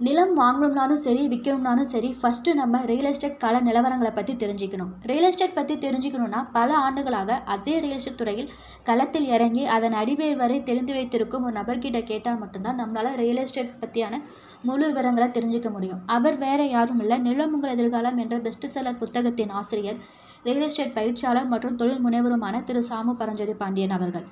[0.00, 4.90] நிலம் வாங்கணும்னாலும் சரி விற்கணும்னாலும் சரி ஃபஸ்ட்டு நம்ம ரியல் எஸ்டேட் கால நிலவரங்களை பற்றி தெரிஞ்சுக்கணும்.
[5.10, 8.48] ரியல் எஸ்டேட் பற்றி தெரிஞ்சுக்கணுன்னா பல ஆண்டுகளாக அதே ரியல் எஸ்டேட் துறையில்
[8.88, 14.20] களத்தில் இறங்கி அதன் அடிவேர் வரை தெரிந்து வைத்திருக்கும் ஒரு நபர்கிட்ட கேட்டால் மட்டும்தான் நம்மளால் ரியல் எஸ்டேட் பற்றியான
[14.68, 16.02] முழு விவரங்களை தெரிஞ்சுக்க முடியும்.
[16.16, 17.18] அவர் வேற யாரும் இல்லை.
[17.28, 20.00] நிலம் உங்கள் எதிர்காலம் என்ற பெஸ்ட் செல்லர் புத்தகத்தின் ஆசிரியர்
[20.46, 22.80] ரியல் எஸ்டேட் பயிற்சியாளர் மற்றும் தொழில் முனைவருமான திரு.
[22.90, 24.26] சாமு பரஞ்சோதி பாண்டியன் அவர்கள்.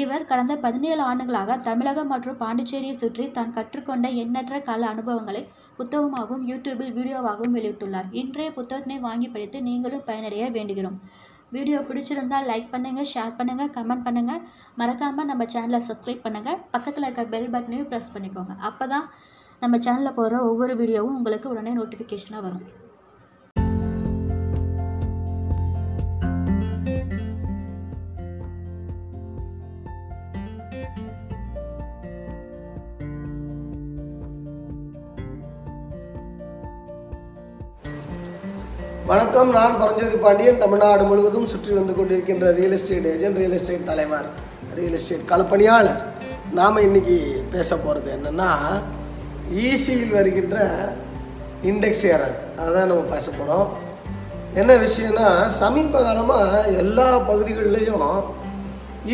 [0.00, 5.42] இவர் கடந்த பதினேழு ஆண்டுகளாக தமிழகம் மற்றும் பாண்டிச்சேரியை சுற்றி தான் கற்றுக்கொண்ட எண்ணற்ற கல அனுபவங்களை
[5.78, 8.08] புத்தகமாகவும் யூடியூபில் வீடியோவாகவும் வெளியிட்டுள்ளார்.
[8.20, 10.98] இன்றைய புத்தகத்தினை வாங்கி படித்து நீங்களும் பயனடைய வேண்டுகிறோம்.
[11.56, 14.44] வீடியோ பிடிச்சிருந்தால் லைக் பண்ணுங்கள் ஷேர் பண்ணுங்கள் கமெண்ட் பண்ணுங்கள்
[14.80, 18.54] மறக்காமல் நம்ம சேனலை சப்ஸ்கிரைப் பண்ணுங்கள் பக்கத்தில் இருக்க பெல் பட்டனையும் ப்ரெஸ் பண்ணிக்கோங்க.
[18.70, 19.06] அப்போ தான்
[19.64, 22.64] நம்ம சேனலில் போடுற ஒவ்வொரு வீடியோவும் உங்களுக்கு உடனே நோட்டிஃபிகேஷனாக வரும்.
[39.12, 39.50] வணக்கம்.
[39.56, 40.60] நான் பரஞ்சோதி பாண்டியன்.
[40.62, 44.28] தமிழ்நாடு முழுவதும் சுற்றி வந்து கொண்டிருக்கின்ற real estate agent real estate தலைவர்
[44.78, 45.98] ரியல் எஸ்டேட் களப்பணியாளர்.
[46.58, 47.16] நாம் இன்னைக்கு
[47.54, 48.50] பேச போகிறது என்னென்னா
[49.64, 50.56] ஈசியில் வருகின்ற
[51.70, 53.66] இண்டெக்ஸ் ஏரர் அதுதான் நம்ம பேச போகிறோம்
[54.60, 55.26] என்ன விஷயம்னா
[55.60, 58.06] சமீப காலமாக எல்லா பகுதிகளிலையும்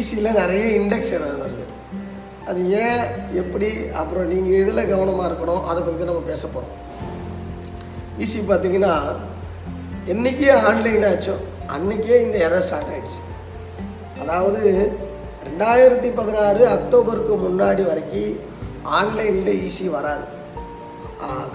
[0.01, 1.67] ஈசியில் நிறைய இண்டெக்ஸ் ஏரர் வருது.
[2.51, 3.03] அது ஏன்
[3.43, 3.71] எப்படி
[4.03, 6.77] அப்புறம் நீங்கள் எதில் கவனமாக இருக்கணும் அதை பற்றி நம்ம பேச போகிறோம்
[8.27, 8.95] ஈஸி பார்த்தீங்கன்னா
[10.13, 11.35] என்றைக்கே ஆன்லைன் ஆச்சோ
[11.77, 13.21] அன்றைக்கே இந்த எரர் ஸ்டார்ட் ஆகிடுச்சு
[14.23, 14.63] அதாவது
[15.49, 18.37] ரெண்டாயிரத்தி பதினாறு அக்டோபருக்கு முன்னாடி வரைக்கும்
[18.99, 20.27] ஆன்லைனில் ஈஸி வராது.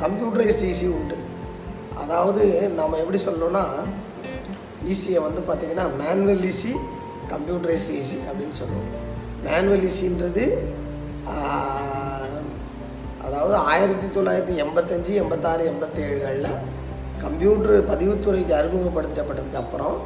[0.03, 1.17] கம்ப்யூட்டரைஸ்ட் ஈஸி உண்டு.
[2.01, 2.43] அதாவது
[2.79, 3.63] நம்ம எப்படி சொல்லணும்னா
[4.93, 6.73] ஈஸியை வந்து பார்த்திங்கன்னா மேனுவல் ஈஸி
[7.33, 8.89] கம்ப்யூட்டரைஸ்ட் ஈஸி அப்படின்னு சொல்லுவோம்.
[9.47, 10.45] மேனுவல் ஈஸின்றது
[13.27, 16.49] அதாவது ஆயிரத்தி தொள்ளாயிரத்தி எண்பத்தஞ்சு எண்பத்தாறு எண்பத்தேழுகளில்
[17.23, 19.97] கம்ப்யூட்டர் பதிவுத்துறைக்கு அறிமுகப்படுத்தப்பட்டதுக்கு அப்புறம்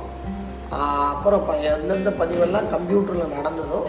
[1.11, 3.80] அப்புறம் ப எந்தெந்த பதிவெல்லாம் கம்ப்யூட்டரில் நடந்ததோ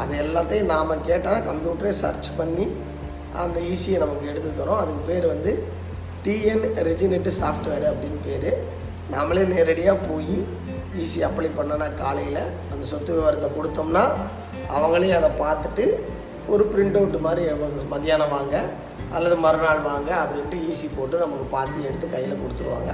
[0.00, 2.66] அது எல்லாத்தையும் நாம் கேட்டால் கம்ப்யூட்டரே சர்ச் பண்ணி
[3.42, 4.80] அந்த ஈஸியை நமக்கு எடுத்து தரும்.
[4.82, 5.52] அதுக்கு பேர் வந்து
[6.24, 8.50] டிஎன் ரெஜினெட் சாஃப்ட்வேர் அப்படின்னு பேர்.
[9.14, 10.34] நாமளே நேரடியாக போய்
[11.02, 14.04] ஈஸி அப்ளை பண்ணனா காலையில் அந்த சொத்து விவரத்தை கொடுத்தோம்னா
[14.76, 15.84] அவங்களே அதை பார்த்துட்டு
[16.52, 17.44] ஒரு பிரிண்ட் அவுட் மாதிரி
[17.94, 18.56] மத்தியானம் வாங்க
[19.14, 22.92] அல்லது மறுநாள் வாங்க அப்படின்ட்டு ஈஸி போட்டு நமக்கு பார்த்து எடுத்து கையில் கொடுத்துருவாங்க.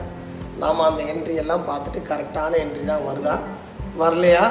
[0.62, 3.34] நாம் அந்த என்ட்ரி எல்லாம் பார்த்துட்டு கரெக்டான என்ட்ரி தான் வருதா?
[4.02, 4.44] வரலையா?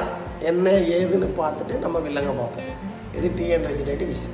[0.50, 2.72] என்ன ஏதுன்னு பார்த்துட்டு நம்ம வில்லங்க பார்ப்போம்.
[3.18, 4.30] இது டிஎன் ரெஜினேட் ஈஸி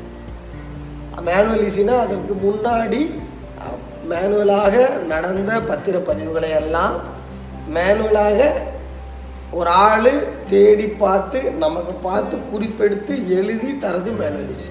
[1.29, 3.01] மேனுவல் ஈஸினா அதற்கு முன்னாடி
[4.11, 4.77] மேனுவலாக
[5.13, 6.95] நடந்த பத்திரப்பதிவுகளை எல்லாம்
[7.77, 8.39] மேனுவலாக
[9.59, 10.13] ஒரு ஆள்
[10.51, 14.71] தேடி பார்த்து நமக்கு பார்த்து குறிப்பெடுத்து எழுதி தரது மேனுவல் ஈஸி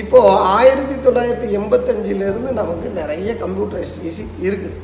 [0.00, 4.78] இப்போது ஆயிரத்தி தொள்ளாயிரத்தி எண்பத்தஞ்சிலேருந்து நமக்கு நிறைய கம்ப்யூட்டரைஸ்ட் ஈஸி இருக்குது.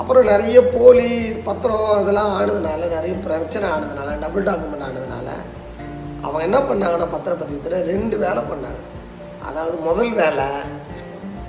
[0.00, 1.10] அப்புறம் நிறைய போலி
[1.48, 5.28] பத்திரம் அதெல்லாம் ஆனதுனால நிறைய பிரச்சனை ஆனதுனால டபுள் டாக்குமெண்ட் ஆனதுனால
[6.24, 8.80] அவங்க என்ன பண்ணாங்கன்னா பத்திரப்பதிவத்தில் ரெண்டு வேலை பண்ணாங்க.
[9.48, 10.48] அதாவது முதல் வேலை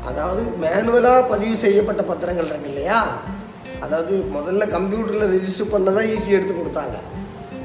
[0.10, 3.00] அதாவது மேனுவலாக பதிவு செய்யப்பட்ட பத்திரங்கள் இருக்கு இல்லையா
[3.86, 6.98] அதாவது முதல்ல கம்ப்யூட்டரில் ரிஜிஸ்டர் பண்ண தான் ஈஸி எடுத்து கொடுத்தாங்க.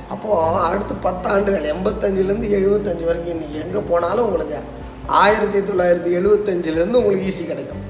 [0.08, 4.56] அப்போது அடுத்து பத்தாண்டுகள் எண்பத்தஞ்சிலேருந்து எழுபத்தஞ்சு வரைக்கும் இன்றைக்கி எங்கே போனாலும் உங்களுக்கு
[5.06, 7.82] ஆயிரத்தி தொள்ளாயிரத்தி எழுபத்தஞ்சிலேருந்து உங்களுக்கு ஈஸி கிடைக்கும்.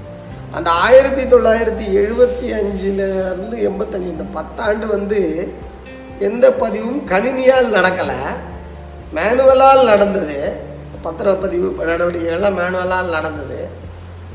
[0.52, 5.52] அந்த ஆயிரத்தி தொள்ளாயிரத்தி எழுபத்தி அஞ்சிலேருந்து எண்பத்தஞ்சு இந்த பத்தாண்டு வந்து
[6.18, 8.20] எந்த பதிவும் கணினியால் நடக்கலை.
[9.14, 10.52] மேனுவலால் நடந்தது.
[11.04, 13.68] பத்திரப்பதிவு நடவடிக்கைகள்லாம் மேனுவலால் நடந்தது.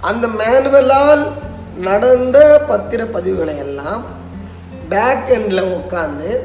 [0.02, 1.28] அந்த மேனுவலால்
[1.78, 4.04] நடந்த பத்திரப்பதிவுகளை எல்லாம்
[4.90, 6.40] பேக் எண்டில் உட்காந்து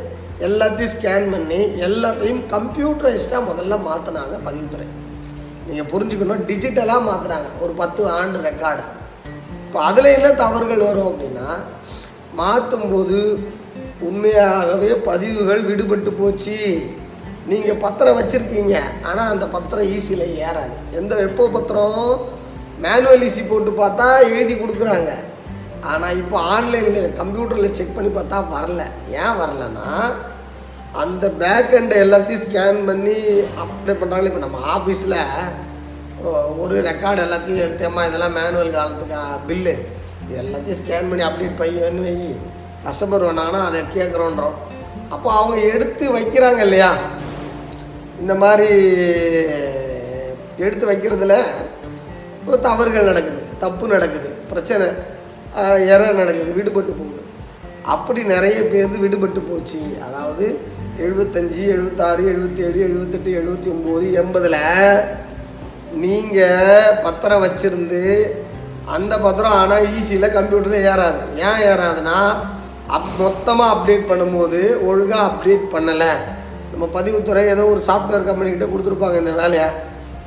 [0.47, 4.87] எல்லாத்தையும் ஸ்கேன் பண்ணி எல்லாத்தையும் கம்ப்யூட்டரைஸ்டாக முதல்ல மாற்றினாங்க பதிவுத்துறை.
[5.69, 8.85] நீங்கள் புரிஞ்சுக்கணும் டிஜிட்டலாக மாற்றுறாங்க ஒரு பத்து ஆண்டு ரெக்கார்டு
[9.67, 11.49] இப்போ அதில் என்ன தவறுகள் வரும் அப்படின்னா
[12.41, 13.19] மாற்றும்போது
[14.09, 16.57] உண்மையாகவே பதிவுகள் விடுபட்டு போச்சு.
[17.51, 18.77] நீங்கள் பத்திரம் வச்சுருக்கீங்க.
[19.09, 20.77] ஆனால் அந்த பத்திரம் ஈஸியில் ஏறாது.
[21.01, 22.11] எந்த எப்போ பத்திரம்?
[22.85, 25.13] மேனுவல் ஈஸி போட்டு பார்த்தா எழுதி கொடுக்குறாங்க.
[25.91, 28.83] ஆனால் இப்போ ஆன்லைனில் கம்ப்யூட்டரில் செக் பண்ணி பார்த்தா வரல.
[29.23, 29.89] ஏன் வரலன்னா
[31.03, 33.17] அந்த பேக் எண்டை எல்லாத்தையும் ஸ்கேன் பண்ணி
[33.63, 35.19] அப்ளை பண்ணுறாங்களே இப்போ நம்ம ஆஃபீஸில்
[36.63, 39.75] ஒரு ரெக்கார்டு எல்லாத்தையும் எடுத்தேம்மா இதெல்லாம் மேனுவல் காலத்துக்கு பில்லு
[40.23, 42.15] இது எல்லாத்தையும் ஸ்கேன் பண்ணி அப்டேட் பையன் வை.
[42.87, 44.57] கஸ்டமர் வேணாங்கன்னா அதை கேட்குறோன்றோம்.
[45.15, 46.91] அப்போ அவங்க எடுத்து வைக்கிறாங்க இல்லையா?
[48.21, 48.71] இந்த மாதிரி
[50.67, 51.35] எடுத்து வைக்கிறதுல
[52.69, 54.87] தவறுகள் நடக்குது தப்பு நடக்குது பிரச்சனை
[55.95, 57.21] எற நடக்குது விடுபட்டு போகுது.
[57.95, 59.81] அப்படி நிறைய பேர் விடுபட்டு போச்சு.
[60.07, 60.47] அதாவது
[61.05, 64.55] எழுபத்தஞ்சி எழுபத்தாறு எழுபத்தேழு எழுபத்தெட்டு எழுபத்தி ஒம்பது எண்பதில்
[66.03, 68.01] நீங்கள் பத்திரம் வச்சுருந்து
[68.85, 71.21] அந்த பத்திரம் ஆனால் ஈஸியில் கம்ப்யூட்டரில் ஏறாது.
[71.49, 72.17] ஏன் ஏறாதுன்னா
[72.87, 76.11] அப் மொத்தமாக அப்டேட் பண்ணும்போது ஒழுங்காக அப்டேட் பண்ணலை.
[76.73, 79.69] நம்ம பதிவுத்துறை ஏதோ ஒரு சாஃப்ட்வேர் கம்பெனிக்கிட்ட கொடுத்துருப்பாங்க இந்த வேலையை.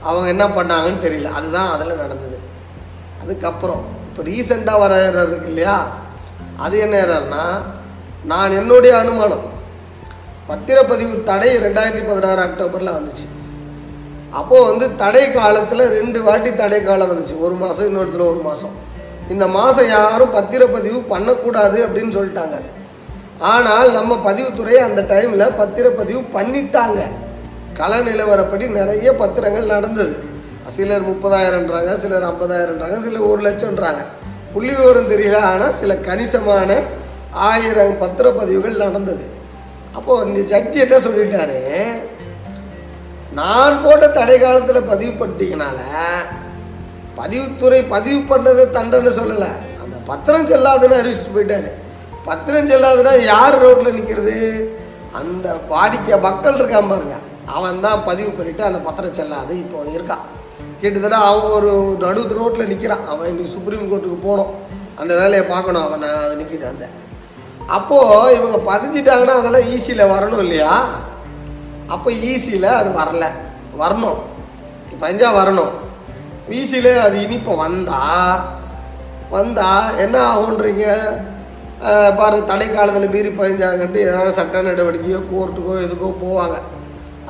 [0.03, 1.31] அவங்க என்ன பண்ணாங்கன்னு தெரியல.
[1.31, 2.39] அதுதான் அதில் நடந்தது.
[3.23, 5.77] அதுக்கப்புறம் இப்போ ரீசெண்டாக வர எரர் இருக்கு இல்லையா?
[6.57, 7.45] அது என்ன ஏறாருன்னா
[8.23, 9.57] நான் என்னுடைய அனுமானம்
[10.49, 13.25] பத்திரப்பதிவு தடை ரெண்டாயிரத்தி பதினாறு அக்டோபரில் வந்துச்சு.
[14.39, 17.35] அப்போது வந்து தடை காலத்தில் ரெண்டு வாட்டி தடை காலம் வந்துச்சு.
[17.45, 18.75] ஒரு மாதம் இன்னொருத்தர் ஒரு மாதம்
[19.33, 22.57] இந்த மாதம் யாரும் பத்திரப்பதிவு பண்ணக்கூடாது அப்படின்னு சொல்லிட்டாங்க.
[23.53, 26.99] ஆனால் நம்ம பதிவுத்துறை அந்த டைமில் பத்திரப்பதிவு பண்ணிட்டாங்க.
[27.79, 30.15] கள நிலவரப்படி நிறைய பத்திரங்கள் நடந்தது.
[30.77, 34.01] சிலர் முப்பதாயிரம்ன்றாங்க சிலர் ஐம்பதாயிரம்ன்றாங்க சிலர் ஒரு லட்சம்ன்றாங்க.
[34.53, 36.69] புள்ளி விவரம் தெரியல ஆனால் சில கணிசமான
[37.51, 39.25] ஆயிரம் பத்திரப்பதிவுகள் நடந்தது.
[39.97, 41.59] அப்போது இந்த ஜட்ஜி என்ன சொல்லிட்டாரு?
[43.39, 45.79] நான் போட்ட தடை காலத்தில் பதிவு பண்ணிட்டீங்கனால
[47.19, 49.49] பதிவுத்துறை பதிவு பண்ணது தண்டனை சொல்லலை.
[49.83, 51.69] அந்த பத்திரம் செல்லாதுன்னு அறிவிச்சுட்டு போயிட்டாரு.
[52.27, 54.35] பத்திரம் செல்லாதுன்னா யார் ரோட்டில் நிற்கிறது
[55.19, 57.17] அந்த வாடிக்கை மக்கள் இருக்கான் பாருங்க.
[57.57, 60.25] அவன் தான் பதிவு பண்ணிவிட்டு அந்த பத்திரம் செல்லாது இப்போ இருக்கான்.
[60.81, 61.71] கிட்டத்தட்ட அவன் ஒரு
[62.03, 64.51] நடு ரோட்டில் நிற்கிறான் அவன் இன்னைக்கு சுப்ரீம் கோர்ட்டுக்கு போகணும்.
[65.01, 65.85] அந்த வேலையை பார்க்கணும்.
[65.87, 66.87] அவன் நான் அது நிற்கிது அந்த.
[67.77, 70.73] அப்போது இவங்க பதிஞ்சிட்டாங்கன்னா அதெல்லாம் ஈஸியில் வரணும் இல்லையா?
[71.93, 73.25] அப்போ ஈஸியில் அது வரல.
[73.81, 74.19] வரணும்.
[75.03, 75.73] பஞ்சா வரணும்.
[76.59, 77.99] ஈஸியில் அது இனிப்போ வந்தா
[79.35, 79.69] வந்தா
[80.03, 80.85] என்ன ஆகுன்றீங்க?
[82.19, 86.57] பாரு தடை காலத்தில் மீறி பதிஞ்சாங்கன்ட்டு ஏதாவது சட்ட நடவடிக்கையோ கோர்ட்டுக்கோ எதுக்கோ போவாங்க.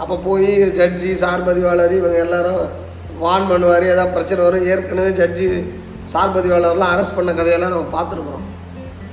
[0.01, 0.49] அப்போ போய்
[0.79, 2.63] ஜட்ஜி சார் பதிவாளர் இவங்க எல்லாரும்
[3.23, 3.85] வான் பண்ணுவார்.
[3.93, 4.67] ஏதாவது பிரச்சனை வரும்.
[4.71, 5.47] ஏற்கனவே ஜட்ஜி
[6.13, 8.45] சார் பதிவாளர்லாம் அரெஸ்ட் பண்ண கதையெல்லாம் நம்ம பார்த்துருக்குறோம்.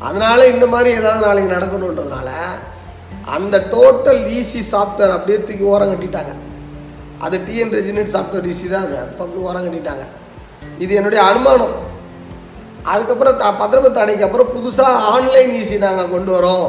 [0.06, 2.30] அதனால் இந்த மாதிரி ஏதாவது நாளைக்கு நடக்கணுன்றதுனால
[3.36, 6.32] அந்த டோட்டல் இசி சாஃப்ட்வேர் அப்படியே தூக்கி ஓரம் கட்டிட்டாங்க.
[7.24, 8.98] அது டிஎன் ரெஜினேட் சாஃப்ட்வேர் ஈஸி தான் அது.
[9.18, 10.04] தூக்கி ஓரம் கட்டிட்டாங்க.
[10.84, 11.74] இது என்னுடைய அனுமானம்.
[12.92, 16.68] அதுக்கப்புறம் த பத்திரப்பத்து தடைக்கு அப்புறம் புதுசாக ஆன்லைன் இசி நாங்கள் கொண்டு வரோம்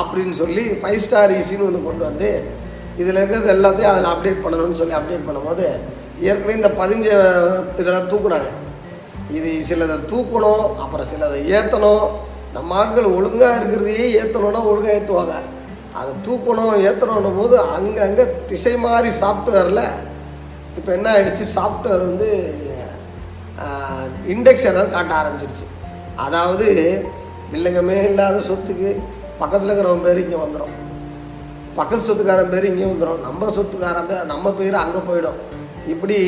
[0.00, 2.30] அப்படின்னு சொல்லி ஃபைவ் ஸ்டார் ஈஸின்னு ஒன்று கொண்டு வந்து
[3.00, 5.66] இதில் இருக்கிறது எல்லாத்தையும் அதில் அப்டேட் பண்ணணும்னு சொல்லி அப்டேட் பண்ணும்போது
[6.28, 7.06] ஏற்கனவே இந்த பதிஞ்ச
[7.80, 8.48] இதெல்லாம் தூக்குனாங்க.
[9.36, 12.04] இது சிலதை தூக்கணும் அப்புறம் சிலதை ஏற்றணும்
[12.56, 15.34] நம்ம ஆட்கள் ஒழுங்காக இருக்கிறதையே ஏற்றணும்னா ஒழுங்காக ஏற்றுவாங்க
[15.98, 19.84] அதை தூக்கணும் ஏற்றணும் போது அங்கங்கே திசை மாறி சாஃப்ட்வேரில்
[20.78, 21.44] இப்போ என்ன ஆயிடுச்சு?
[21.56, 22.28] சாஃப்ட்வேர் வந்து
[24.32, 25.66] இண்டெக்ஸ் எரர் காட்ட ஆரம்பிச்சிருச்சு.
[26.24, 26.66] அதாவது
[27.52, 28.90] வில்லங்கமே இல்லாத சொத்துக்கு
[29.40, 30.74] பக்கத்தில் இருக்கிறவன் பேர் இங்கே வந்துடும்
[31.78, 35.38] பக்கத்து சொத்துக்காரன் பேர் இங்கே வந்துடும் நம்ம சொத்துக்காரன் பேர் நம்ம பேர் அங்கே போயிடும்.
[35.92, 36.18] இப்படி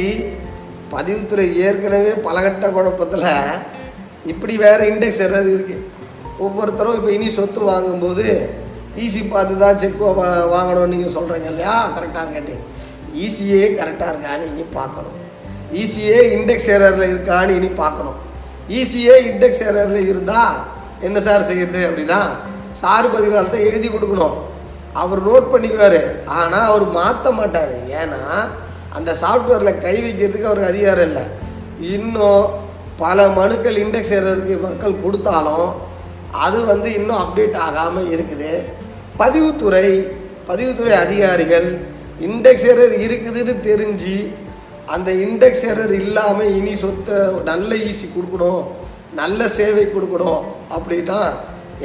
[0.95, 3.29] பதிவுத்துறை ஏற்கனவே பலகட்ட குழப்பத்தில்
[4.33, 5.87] இப்படி வேறு இண்டெக்ஸ் எரர் இருக்குது
[6.45, 8.27] ஒவ்வொருத்தரும் இப்போ இனி சொத்து வாங்கும்போது
[9.05, 10.01] ஈஸி பார்த்து தான் செக்
[10.55, 11.75] வாங்கணும்னு நீங்கள் சொல்கிறீங்க இல்லையா?
[11.97, 12.57] கரெக்டாக இருக்காட்டி
[13.25, 15.17] ஈஸியே கரெக்டாக இருக்கான்னு இனி பார்க்கணும்.
[15.81, 18.19] ஈஸியே இண்டெக்ஸ் ஏரரில் இருக்கான்னு இனி பார்க்கணும்.
[18.79, 20.57] ஈஸியே இண்டெக்ஸ் ஏரரில் இருந்தால்
[21.07, 22.21] என்ன சார் செய்யுது அப்படின்னா
[22.81, 24.37] சார் பதிவாளர்கிட்ட எழுதி கொடுக்கணும்.
[25.03, 26.01] அவர் நோட் பண்ணிக்குவார்.
[26.39, 27.75] ஆனால் அவர் மாற்ற மாட்டார்.
[28.01, 28.21] ஏன்னா
[28.97, 31.25] அந்த சாஃப்ட்வேரில் கை வைக்கிறதுக்கு அவருக்கு அதிகாரம் இல்லை.
[31.95, 32.47] இன்னும்
[33.05, 35.69] பல மனுக்கள் இண்டெக்ஸ் எரருக்கு மக்கள் கொடுத்தாலும்
[36.47, 38.51] அது வந்து இன்னும் அப்டேட் ஆகாமல் இருக்குது.
[39.21, 39.87] பதிவுத்துறை
[40.49, 41.69] பதிவுத்துறை அதிகாரிகள்
[42.29, 44.17] இண்டெக்ஸ் எரர் இருக்குதுன்னு தெரிஞ்சு
[44.95, 47.19] அந்த இண்டெக்ஸ் எரர் இல்லாமல் இனி சொத்தை
[47.51, 48.63] நல்ல ஈஸி கொடுக்கணும்
[49.21, 50.43] நல்ல சேவை கொடுக்கணும்
[50.77, 51.21] அப்படின்னா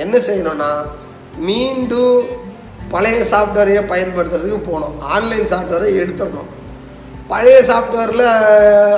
[0.04, 0.72] என்ன செய்யணும்னா
[1.50, 2.18] மீண்டும்
[2.94, 4.98] பழைய சாஃப்ட்வேரையை பயன்படுத்துறதுக்கு போகணும்.
[5.16, 6.50] ஆன்லைன் சாஃப்ட்வேரை எடுத்துடணும்.
[7.32, 8.28] பழைய சாஃப்ட்வேரில்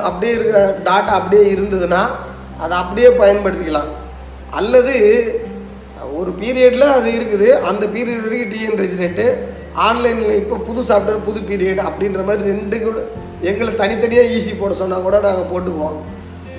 [0.07, 2.01] அப்படியே இருக்கிற டாட்டா அப்படியே இருந்ததுன்னா
[2.63, 3.91] அதை அப்படியே பயன்படுத்திக்கலாம்.
[4.59, 4.95] அல்லது
[6.19, 7.47] ஒரு பீரியடில் அது இருக்குது.
[7.69, 9.25] அந்த பீரியட் வரைக்கும் டிஎன் ரெஜினேட்டு
[9.87, 12.99] ஆன்லைனில் இப்போ புது சாஃப்ட்வேர் புது பீரியட் அப்படின்ற மாதிரி ரெண்டு கூட
[13.49, 15.97] எங்களை தனித்தனியாக ஈஸி போட சொன்னால் கூட நாங்கள் போட்டுக்குவோம்.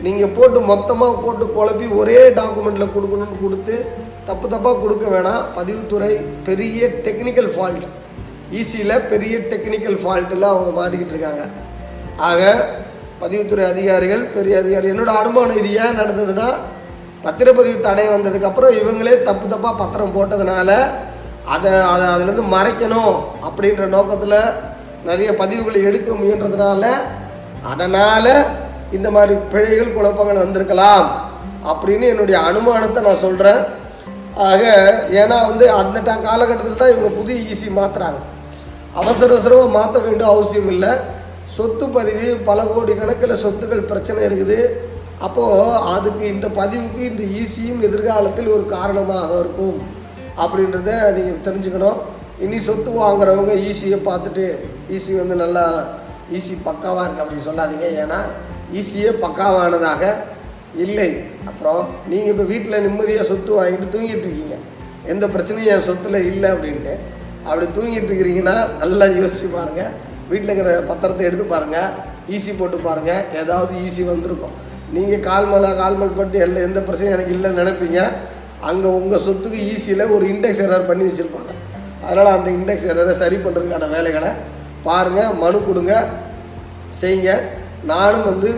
[0.07, 3.77] நீங்கள் போட்டு மொத்தமாக போட்டு குழப்பி ஒரே டாக்குமெண்ட்டில் கொடுக்கணும்னு கொடுத்து
[4.29, 5.43] தப்பு தப்பாக கொடுக்க வேணாம்.
[5.57, 6.13] பதிவுத்துறை
[6.49, 7.87] பெரிய டெக்னிக்கல் ஃபால்ட்
[8.53, 11.43] ஈஸியில் பெரிய டெக்னிக்கல் ஃபால்ட்டில் அவங்க மாட்டிக்கிட்டு இருக்காங்க.
[12.23, 12.41] ஆக
[13.21, 16.49] பதிவுத்துறை அதிகாரிகள் பெரிய அதிகாரி என்னோடய அனுமானம் இது ஏன் நடந்ததுன்னா
[17.25, 20.71] பத்திரப்பதிவு தடை வந்ததுக்கப்புறம் இவங்களே தப்பு தப்பாக பத்திரம் போட்டதுனால
[21.49, 23.15] அதை அதை அதுலேருந்து மறைக்கணும்
[23.47, 24.39] அப்படின்ற நோக்கத்தில்
[25.05, 26.85] நிறைய பதிவுகளை எடுக்க முயன்றதுனால
[27.69, 28.31] அதனால்
[28.93, 31.07] இந்த மாதிரி பிழைகள் குழப்பங்கள் வந்திருக்கலாம்
[31.71, 33.61] அப்படின்னு என்னுடைய அனுமானத்தை நான் சொல்கிறேன்
[34.47, 34.63] ஆக
[35.19, 38.21] ஏன்னா வந்து அந்த ட- காலகட்டத்தில் தான் இவங்க புது ஈஸி மாற்றுறாங்க
[39.01, 40.93] அவசர அவசரமாக மாற்ற வேண்டிய அவசியம் இல்லை.
[41.57, 44.59] சொத்து பதிவு பல கோடி கணக்கில் சொத்துக்கள் பிரச்சனை இருக்குது.
[45.27, 49.79] அப்போது அதுக்கு இந்த பதிவுக்கு இந்த ஈஸியும் எதிர்காலத்தில் ஒரு காரணமாக இருக்கும்.
[50.43, 51.99] அப்படின்றத நீங்கள் தெரிஞ்சுக்கணும்.
[52.45, 54.47] இனி சொத்து வாங்குறவங்க ஈஸியை பார்த்துட்டு
[54.97, 55.65] ஈஸி வந்து நல்லா
[56.37, 57.87] ஈசி பக்காவாக இருக்குது அப்படின்னு சொல்லாதீங்க.
[58.03, 58.21] ஏன்னா
[58.81, 60.03] ஈஸியே பக்காவானதாக
[60.85, 61.11] இல்லை.
[61.51, 64.57] அப்புறம் நீங்கள் இப்போ வீட்டில் நிம்மதியாக சொத்து வாங்கிட்டு தூங்கிட்டு இருக்கீங்க.
[65.13, 66.95] எந்த பிரச்சனையும் என் சொத்தில் இல்லை அப்படின்ட்டு.
[67.49, 69.93] அப்படி தூங்கிட்டு இருக்கிறீங்கன்னா நல்லா யோசிச்சு பாருங்கள்
[70.31, 71.93] வீட்டில் இருக்கிற பத்திரத்தை எடுத்து பாருங்கள்
[72.37, 74.57] ஈஸி போட்டு பாருங்கள் ஏதாவது ஈஸி வந்திருக்கும்.
[74.97, 78.01] நீங்கள் கால் மேலே கால் மேல் பட்டு எல்லாம் எந்த பிரச்சனையும் எனக்கு இல்லைன்னு நினைப்பீங்க.
[78.69, 81.53] அங்கே உங்கள் சொத்துக்கு ஈஸியில் ஒரு இண்டெக்ஸ் எரர் பண்ணி வச்சுருப்பாங்க.
[82.07, 84.31] அதனால் அந்த இண்டெக்ஸ் எரரை சரி பண்ணுறதுக்கான வேலைகளை
[84.89, 85.95] பாருங்கள் மனு கொடுங்க
[87.01, 87.33] செய்யுங்க.
[87.93, 88.51] நானும் வந்து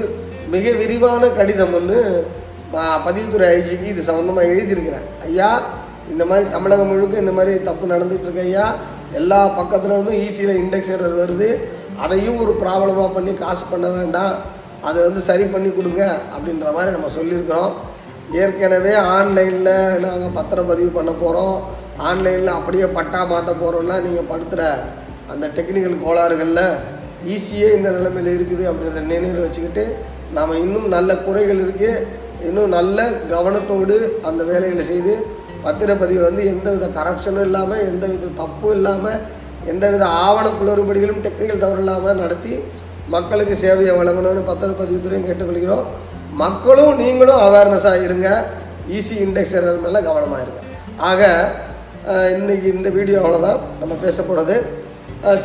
[0.55, 1.99] மிக விரிவான கடிதம் ஒன்று
[3.07, 5.07] பதிவுத்துறை ஐஜிக்கு இது சம்மந்தமாக எழுதியிருக்கிறேன்.
[5.27, 5.51] ஐயா
[6.13, 8.67] இந்த மாதிரி தமிழகம் முழுக்க இந்த மாதிரி தப்பு நடந்துகிட்டு இருக்கு ஐயா.
[9.21, 11.49] எல்லா பக்கத்துல இருந்தும் ஈஸியில் இண்டெக்ஸ் எரர் வருது.
[12.05, 14.35] அதையும் ஒரு ப்ராப்ளமாக பண்ணி காசு பண்ண வேண்டாம்.
[14.89, 16.03] அதை வந்து சரி பண்ணி கொடுங்க
[16.35, 17.73] அப்படின்ற மாதிரி நம்ம சொல்லியிருக்கிறோம்.
[18.43, 19.75] ஏற்கனவே ஆன்லைனில்
[20.07, 21.57] நாங்கள் பத்திரம் பதிவு பண்ண போகிறோம்
[22.09, 24.63] ஆன்லைனில் அப்படியே பட்டா மாற்ற போகிறோம்னா நீங்கள் படுத்துகிற
[25.33, 26.65] அந்த டெக்னிக்கல் கோளாறுகளில்
[27.35, 29.85] ஈஸியே இந்த நிலைமையில் இருக்குது அப்படின்ற நினைவில் வச்சுக்கிட்டு
[30.37, 32.05] நாம் இன்னும் நல்ல குறைகள் இருக்குது
[32.49, 32.99] இன்னும் நல்ல
[33.33, 33.97] கவனத்தோடு
[34.29, 35.15] அந்த வேலைகளை செய்து
[35.65, 39.19] பத்திரப்பதிவு வந்து எந்தவித கரப்ஷனும் இல்லாமல் எந்தவித தப்பும் இல்லாமல்
[39.71, 42.53] எந்தவித ஆவண குளறுபடிகளும் டெக்னிக்கல் தவறு இல்லாமல் நடத்தி
[43.15, 45.87] மக்களுக்கு சேவையை வழங்கணும்னு பத்திரப்பதிவுத்துறையும் கேட்டுக்கொள்கிறோம்.
[46.43, 48.29] மக்களும் நீங்களும் அவேர்னஸாக இருங்க.
[48.99, 50.61] ஈஸி இண்டெக்ஸ் எரர் மேலே கவனமாக இருங்க.
[51.11, 51.23] ஆக
[52.37, 54.57] இன்றைக்கி இந்த வீடியோ அவ்வளோதான் நம்ம பேசப்போகிறது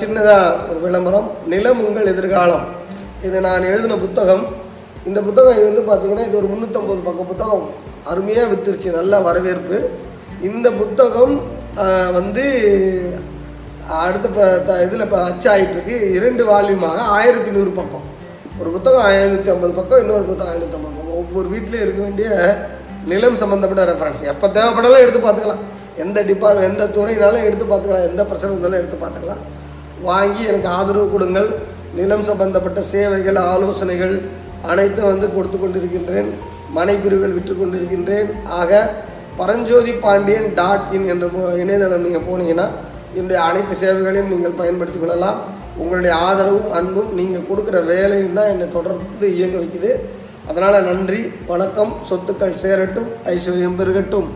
[0.01, 1.27] சின்னதாக ஒரு விளம்பரம்.
[1.53, 2.65] நிலம் உங்கள் எதிர்காலம்.
[3.27, 4.43] இது நான் எழுதின புத்தகம்.
[5.09, 7.65] இந்த புத்தகம் இது வந்து பார்த்திங்கன்னா இது ஒரு முந்நூற்றம்பது பக்க புத்தகம்.
[8.11, 9.77] அருமையாக வித்துருச்சு நல்ல வரவேற்பு.
[10.49, 11.35] இந்த புத்தகம்
[12.17, 12.45] வந்து
[14.03, 15.95] அடுத்த இப்போ இதில் இப்போ அச்சாயிட்டுருக்கு.
[16.17, 18.05] இரண்டு வால்யூமாக ஆயிரத்தி நூறு பக்கம்.
[18.59, 21.19] ஒரு புத்தகம் ஐநூற்றி ஐம்பது பக்கம் இன்னொரு புத்தகம் ஐநூற்றி ஐம்பது பக்கம்.
[21.21, 22.29] ஒவ்வொரு வீட்லேயும் இருக்க வேண்டிய
[23.11, 25.63] நிலம் சம்மந்தப்பட்ட ரெஃபரன்ஸ் எப்போ தேவைப்படலாம் எடுத்து பார்த்துக்கலாம்.
[26.03, 28.07] எந்த டிபார்ட்மெண்ட் எந்த துறையினாலும் எடுத்து பார்த்துக்கலாம்.
[28.11, 29.43] எந்த பிரச்சனை இருந்தாலும் எடுத்து பார்த்துக்கலாம்.
[30.09, 31.49] வாங்கி எனக்கு ஆதரவு கொடுங்கள்.
[31.99, 34.15] நிலம் சம்பந்தப்பட்ட சேவைகள் ஆலோசனைகள்
[34.71, 36.31] அனைத்தும் வந்து கொடுத்து கொண்டிருக்கின்றேன்.
[36.75, 38.29] மனைப்பிரிவுகள் விற்று கொண்டிருக்கின்றேன்.
[38.59, 38.91] ஆக
[39.37, 41.27] பரஞ்சோதி பாண்டியன் டாட் இன் என்ற
[41.61, 42.67] இணையதளம் நீங்கள் போனீங்கன்னா
[43.13, 45.39] என்னுடைய அனைத்து சேவைகளையும் நீங்கள் பயன்படுத்திக் கொள்ளலாம்.
[45.77, 49.91] உங்களுடைய ஆதரவும் அன்பும் நீங்கள் கொடுக்குற வேலையும் தான் என்னை தொடர்ந்து இயங்க வைக்குது.
[50.49, 54.27] அதனால் நன்றி வணக்கம் சொத்துக்கள் சேரட்டும் ஐஸ்வர்யம் பெருகட்டும்.